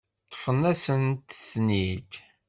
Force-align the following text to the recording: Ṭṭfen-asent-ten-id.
Ṭṭfen-asent-ten-id. 0.29 2.11